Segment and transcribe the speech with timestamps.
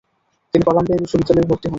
[0.53, 1.69] তিনি কলাম্বিয়া বিশ্ববিদ্যালয়ে ভর্তি হন।